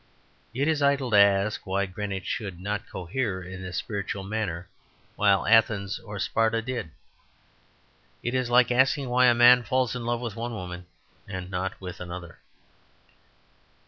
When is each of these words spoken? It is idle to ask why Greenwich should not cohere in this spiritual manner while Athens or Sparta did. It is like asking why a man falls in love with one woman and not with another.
It 0.51 0.67
is 0.67 0.81
idle 0.81 1.11
to 1.11 1.17
ask 1.19 1.67
why 1.67 1.85
Greenwich 1.85 2.25
should 2.25 2.59
not 2.59 2.89
cohere 2.89 3.43
in 3.43 3.61
this 3.61 3.77
spiritual 3.77 4.23
manner 4.23 4.67
while 5.15 5.45
Athens 5.45 5.99
or 5.99 6.17
Sparta 6.17 6.59
did. 6.59 6.89
It 8.23 8.33
is 8.33 8.49
like 8.49 8.71
asking 8.71 9.09
why 9.09 9.27
a 9.27 9.35
man 9.35 9.61
falls 9.61 9.95
in 9.95 10.03
love 10.03 10.19
with 10.21 10.35
one 10.35 10.53
woman 10.55 10.87
and 11.27 11.51
not 11.51 11.79
with 11.79 11.99
another. 11.99 12.39